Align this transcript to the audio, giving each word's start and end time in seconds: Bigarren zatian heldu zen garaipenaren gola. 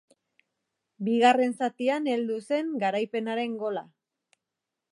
Bigarren 1.09 1.53
zatian 1.59 2.09
heldu 2.13 2.39
zen 2.47 2.71
garaipenaren 2.85 3.55
gola. 3.65 3.85